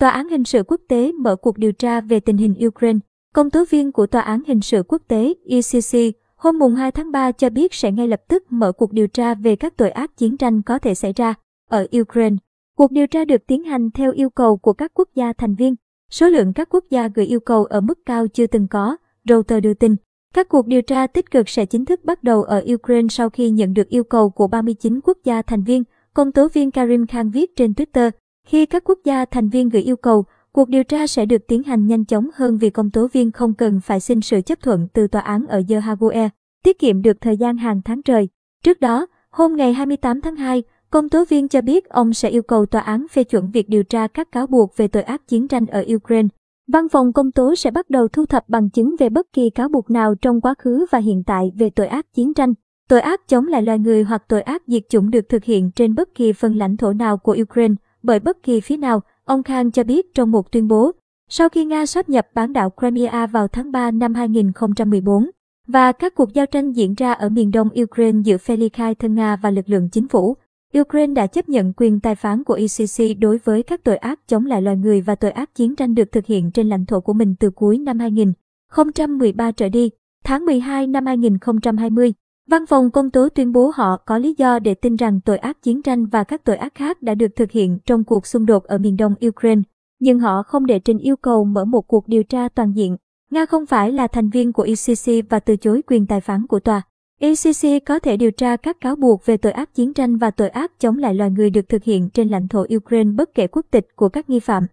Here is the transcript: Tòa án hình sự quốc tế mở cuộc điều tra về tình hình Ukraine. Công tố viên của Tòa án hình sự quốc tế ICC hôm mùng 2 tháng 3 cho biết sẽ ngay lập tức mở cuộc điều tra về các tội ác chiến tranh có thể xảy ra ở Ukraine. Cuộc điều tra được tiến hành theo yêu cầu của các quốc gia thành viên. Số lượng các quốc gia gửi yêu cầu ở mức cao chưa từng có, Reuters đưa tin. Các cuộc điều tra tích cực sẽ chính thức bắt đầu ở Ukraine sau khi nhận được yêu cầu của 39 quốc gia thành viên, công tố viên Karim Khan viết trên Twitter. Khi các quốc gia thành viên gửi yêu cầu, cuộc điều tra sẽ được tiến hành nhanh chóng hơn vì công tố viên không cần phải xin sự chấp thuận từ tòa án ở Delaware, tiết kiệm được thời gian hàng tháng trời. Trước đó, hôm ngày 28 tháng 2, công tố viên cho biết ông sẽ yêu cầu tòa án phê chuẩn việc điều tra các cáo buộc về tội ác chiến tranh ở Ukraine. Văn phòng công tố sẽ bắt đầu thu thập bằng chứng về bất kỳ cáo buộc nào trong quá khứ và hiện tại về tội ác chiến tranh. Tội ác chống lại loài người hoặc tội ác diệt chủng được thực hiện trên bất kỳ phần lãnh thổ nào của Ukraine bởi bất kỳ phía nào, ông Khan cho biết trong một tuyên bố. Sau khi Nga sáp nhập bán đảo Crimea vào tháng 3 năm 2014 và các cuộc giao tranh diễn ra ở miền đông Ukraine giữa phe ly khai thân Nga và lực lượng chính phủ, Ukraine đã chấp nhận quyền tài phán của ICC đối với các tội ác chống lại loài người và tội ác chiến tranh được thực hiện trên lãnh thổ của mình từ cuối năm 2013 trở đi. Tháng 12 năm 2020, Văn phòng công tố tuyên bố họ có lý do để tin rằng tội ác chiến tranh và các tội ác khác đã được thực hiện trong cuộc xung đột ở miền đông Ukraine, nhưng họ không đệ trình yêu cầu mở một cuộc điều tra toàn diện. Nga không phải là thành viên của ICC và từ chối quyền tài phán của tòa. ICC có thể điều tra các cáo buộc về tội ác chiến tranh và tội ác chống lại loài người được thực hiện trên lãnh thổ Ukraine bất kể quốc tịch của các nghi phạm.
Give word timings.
Tòa 0.00 0.10
án 0.10 0.28
hình 0.28 0.44
sự 0.44 0.62
quốc 0.62 0.80
tế 0.88 1.12
mở 1.12 1.36
cuộc 1.36 1.58
điều 1.58 1.72
tra 1.72 2.00
về 2.00 2.20
tình 2.20 2.36
hình 2.36 2.54
Ukraine. 2.66 2.98
Công 3.34 3.50
tố 3.50 3.64
viên 3.70 3.92
của 3.92 4.06
Tòa 4.06 4.22
án 4.22 4.42
hình 4.46 4.60
sự 4.60 4.82
quốc 4.88 5.02
tế 5.08 5.34
ICC 5.44 6.16
hôm 6.36 6.58
mùng 6.58 6.74
2 6.74 6.92
tháng 6.92 7.12
3 7.12 7.32
cho 7.32 7.50
biết 7.50 7.74
sẽ 7.74 7.92
ngay 7.92 8.08
lập 8.08 8.20
tức 8.28 8.44
mở 8.50 8.72
cuộc 8.72 8.92
điều 8.92 9.06
tra 9.06 9.34
về 9.34 9.56
các 9.56 9.76
tội 9.76 9.90
ác 9.90 10.16
chiến 10.16 10.36
tranh 10.36 10.62
có 10.62 10.78
thể 10.78 10.94
xảy 10.94 11.12
ra 11.12 11.34
ở 11.70 11.86
Ukraine. 12.00 12.36
Cuộc 12.76 12.92
điều 12.92 13.06
tra 13.06 13.24
được 13.24 13.46
tiến 13.46 13.64
hành 13.64 13.90
theo 13.90 14.12
yêu 14.12 14.30
cầu 14.30 14.56
của 14.56 14.72
các 14.72 14.90
quốc 14.94 15.08
gia 15.14 15.32
thành 15.32 15.54
viên. 15.54 15.74
Số 16.10 16.28
lượng 16.28 16.52
các 16.52 16.68
quốc 16.70 16.84
gia 16.90 17.08
gửi 17.08 17.26
yêu 17.26 17.40
cầu 17.40 17.64
ở 17.64 17.80
mức 17.80 17.98
cao 18.06 18.28
chưa 18.28 18.46
từng 18.46 18.68
có, 18.68 18.96
Reuters 19.28 19.62
đưa 19.62 19.74
tin. 19.74 19.96
Các 20.34 20.48
cuộc 20.48 20.66
điều 20.66 20.82
tra 20.82 21.06
tích 21.06 21.30
cực 21.30 21.48
sẽ 21.48 21.66
chính 21.66 21.84
thức 21.84 22.04
bắt 22.04 22.22
đầu 22.22 22.42
ở 22.42 22.64
Ukraine 22.74 23.08
sau 23.08 23.30
khi 23.30 23.50
nhận 23.50 23.74
được 23.74 23.88
yêu 23.88 24.04
cầu 24.04 24.30
của 24.30 24.46
39 24.46 25.00
quốc 25.04 25.18
gia 25.24 25.42
thành 25.42 25.62
viên, 25.62 25.84
công 26.14 26.32
tố 26.32 26.48
viên 26.48 26.70
Karim 26.70 27.06
Khan 27.06 27.30
viết 27.30 27.56
trên 27.56 27.72
Twitter. 27.72 28.10
Khi 28.50 28.66
các 28.66 28.84
quốc 28.84 28.98
gia 29.04 29.24
thành 29.24 29.48
viên 29.48 29.68
gửi 29.68 29.82
yêu 29.82 29.96
cầu, 29.96 30.24
cuộc 30.52 30.68
điều 30.68 30.84
tra 30.84 31.06
sẽ 31.06 31.26
được 31.26 31.46
tiến 31.46 31.62
hành 31.62 31.86
nhanh 31.86 32.04
chóng 32.04 32.28
hơn 32.34 32.58
vì 32.58 32.70
công 32.70 32.90
tố 32.90 33.08
viên 33.12 33.30
không 33.30 33.54
cần 33.54 33.80
phải 33.80 34.00
xin 34.00 34.20
sự 34.20 34.40
chấp 34.40 34.62
thuận 34.62 34.88
từ 34.92 35.06
tòa 35.06 35.22
án 35.22 35.46
ở 35.46 35.60
Delaware, 35.60 36.28
tiết 36.64 36.78
kiệm 36.78 37.02
được 37.02 37.20
thời 37.20 37.36
gian 37.36 37.56
hàng 37.56 37.80
tháng 37.84 38.02
trời. 38.02 38.28
Trước 38.64 38.80
đó, 38.80 39.06
hôm 39.30 39.56
ngày 39.56 39.72
28 39.72 40.20
tháng 40.20 40.36
2, 40.36 40.62
công 40.90 41.08
tố 41.08 41.24
viên 41.24 41.48
cho 41.48 41.60
biết 41.60 41.88
ông 41.88 42.14
sẽ 42.14 42.28
yêu 42.28 42.42
cầu 42.42 42.66
tòa 42.66 42.80
án 42.80 43.06
phê 43.12 43.24
chuẩn 43.24 43.50
việc 43.50 43.68
điều 43.68 43.82
tra 43.82 44.06
các 44.06 44.32
cáo 44.32 44.46
buộc 44.46 44.76
về 44.76 44.88
tội 44.88 45.02
ác 45.02 45.28
chiến 45.28 45.48
tranh 45.48 45.66
ở 45.66 45.84
Ukraine. 45.94 46.28
Văn 46.72 46.88
phòng 46.88 47.12
công 47.12 47.32
tố 47.32 47.54
sẽ 47.54 47.70
bắt 47.70 47.90
đầu 47.90 48.08
thu 48.08 48.26
thập 48.26 48.48
bằng 48.48 48.70
chứng 48.70 48.96
về 48.98 49.08
bất 49.08 49.32
kỳ 49.32 49.50
cáo 49.50 49.68
buộc 49.68 49.90
nào 49.90 50.14
trong 50.14 50.40
quá 50.40 50.54
khứ 50.58 50.86
và 50.90 50.98
hiện 50.98 51.22
tại 51.26 51.52
về 51.58 51.70
tội 51.70 51.86
ác 51.86 52.14
chiến 52.14 52.34
tranh. 52.34 52.54
Tội 52.88 53.00
ác 53.00 53.28
chống 53.28 53.46
lại 53.46 53.62
loài 53.62 53.78
người 53.78 54.02
hoặc 54.02 54.22
tội 54.28 54.42
ác 54.42 54.62
diệt 54.66 54.82
chủng 54.88 55.10
được 55.10 55.28
thực 55.28 55.44
hiện 55.44 55.70
trên 55.70 55.94
bất 55.94 56.14
kỳ 56.14 56.32
phần 56.32 56.56
lãnh 56.56 56.76
thổ 56.76 56.92
nào 56.92 57.16
của 57.16 57.36
Ukraine 57.42 57.74
bởi 58.02 58.20
bất 58.20 58.42
kỳ 58.42 58.60
phía 58.60 58.76
nào, 58.76 59.02
ông 59.24 59.42
Khan 59.42 59.70
cho 59.70 59.84
biết 59.84 60.14
trong 60.14 60.30
một 60.30 60.52
tuyên 60.52 60.68
bố. 60.68 60.92
Sau 61.28 61.48
khi 61.48 61.64
Nga 61.64 61.86
sáp 61.86 62.08
nhập 62.08 62.28
bán 62.34 62.52
đảo 62.52 62.70
Crimea 62.70 63.26
vào 63.26 63.48
tháng 63.48 63.72
3 63.72 63.90
năm 63.90 64.14
2014 64.14 65.30
và 65.66 65.92
các 65.92 66.14
cuộc 66.14 66.34
giao 66.34 66.46
tranh 66.46 66.72
diễn 66.72 66.94
ra 66.94 67.12
ở 67.12 67.28
miền 67.28 67.50
đông 67.50 67.68
Ukraine 67.82 68.20
giữa 68.24 68.36
phe 68.36 68.56
ly 68.56 68.68
khai 68.68 68.94
thân 68.94 69.14
Nga 69.14 69.36
và 69.36 69.50
lực 69.50 69.68
lượng 69.68 69.88
chính 69.92 70.08
phủ, 70.08 70.36
Ukraine 70.78 71.14
đã 71.14 71.26
chấp 71.26 71.48
nhận 71.48 71.72
quyền 71.76 72.00
tài 72.00 72.14
phán 72.14 72.44
của 72.44 72.54
ICC 72.54 73.18
đối 73.20 73.38
với 73.38 73.62
các 73.62 73.84
tội 73.84 73.96
ác 73.96 74.20
chống 74.28 74.46
lại 74.46 74.62
loài 74.62 74.76
người 74.76 75.00
và 75.00 75.14
tội 75.14 75.30
ác 75.30 75.54
chiến 75.54 75.76
tranh 75.76 75.94
được 75.94 76.12
thực 76.12 76.26
hiện 76.26 76.50
trên 76.50 76.68
lãnh 76.68 76.86
thổ 76.86 77.00
của 77.00 77.12
mình 77.12 77.34
từ 77.40 77.50
cuối 77.50 77.78
năm 77.78 77.98
2013 77.98 79.52
trở 79.52 79.68
đi. 79.68 79.90
Tháng 80.24 80.44
12 80.44 80.86
năm 80.86 81.06
2020, 81.06 82.12
Văn 82.50 82.66
phòng 82.66 82.90
công 82.90 83.10
tố 83.10 83.28
tuyên 83.28 83.52
bố 83.52 83.72
họ 83.74 83.96
có 83.96 84.18
lý 84.18 84.34
do 84.38 84.58
để 84.58 84.74
tin 84.74 84.96
rằng 84.96 85.20
tội 85.20 85.38
ác 85.38 85.62
chiến 85.62 85.82
tranh 85.82 86.06
và 86.06 86.24
các 86.24 86.44
tội 86.44 86.56
ác 86.56 86.74
khác 86.74 87.02
đã 87.02 87.14
được 87.14 87.36
thực 87.36 87.50
hiện 87.50 87.78
trong 87.86 88.04
cuộc 88.04 88.26
xung 88.26 88.46
đột 88.46 88.64
ở 88.64 88.78
miền 88.78 88.96
đông 88.96 89.14
Ukraine, 89.26 89.62
nhưng 90.00 90.18
họ 90.18 90.42
không 90.42 90.66
đệ 90.66 90.78
trình 90.78 90.98
yêu 90.98 91.16
cầu 91.16 91.44
mở 91.44 91.64
một 91.64 91.82
cuộc 91.82 92.08
điều 92.08 92.22
tra 92.22 92.48
toàn 92.48 92.72
diện. 92.72 92.96
Nga 93.30 93.46
không 93.46 93.66
phải 93.66 93.92
là 93.92 94.06
thành 94.06 94.30
viên 94.30 94.52
của 94.52 94.62
ICC 94.62 95.30
và 95.30 95.40
từ 95.40 95.56
chối 95.56 95.82
quyền 95.86 96.06
tài 96.06 96.20
phán 96.20 96.46
của 96.46 96.60
tòa. 96.60 96.82
ICC 97.20 97.84
có 97.86 97.98
thể 97.98 98.16
điều 98.16 98.30
tra 98.30 98.56
các 98.56 98.80
cáo 98.80 98.96
buộc 98.96 99.26
về 99.26 99.36
tội 99.36 99.52
ác 99.52 99.74
chiến 99.74 99.94
tranh 99.94 100.16
và 100.16 100.30
tội 100.30 100.48
ác 100.48 100.72
chống 100.80 100.98
lại 100.98 101.14
loài 101.14 101.30
người 101.30 101.50
được 101.50 101.68
thực 101.68 101.84
hiện 101.84 102.10
trên 102.10 102.28
lãnh 102.28 102.48
thổ 102.48 102.66
Ukraine 102.76 103.10
bất 103.12 103.34
kể 103.34 103.46
quốc 103.46 103.66
tịch 103.70 103.86
của 103.96 104.08
các 104.08 104.30
nghi 104.30 104.40
phạm. 104.40 104.66